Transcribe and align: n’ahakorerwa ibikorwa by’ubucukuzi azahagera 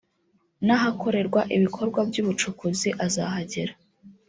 n’ahakorerwa 0.65 1.41
ibikorwa 1.55 1.99
by’ubucukuzi 2.09 2.89
azahagera 3.05 3.73